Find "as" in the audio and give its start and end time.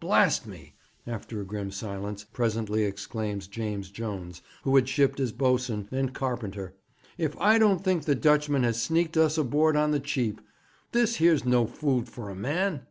5.20-5.32